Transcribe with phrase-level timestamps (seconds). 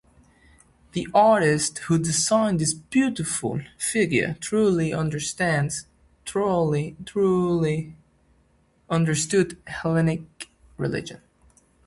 [0.93, 5.83] The artist who designed this beautiful figure thoroughly understood
[9.67, 11.21] Hellenic religion.